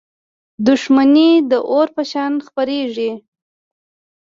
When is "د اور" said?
1.51-1.87